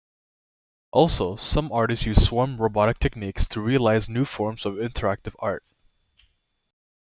[0.89, 5.63] Also some artists use swarm robotic techniques to realize new forms of interactive art.